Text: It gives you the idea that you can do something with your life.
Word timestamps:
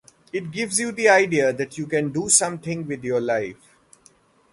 It 0.33 0.49
gives 0.49 0.79
you 0.79 0.91
the 0.91 1.09
idea 1.09 1.53
that 1.53 1.77
you 1.77 1.85
can 1.85 2.11
do 2.11 2.27
something 2.27 2.87
with 2.87 3.03
your 3.03 3.21
life. 3.21 3.77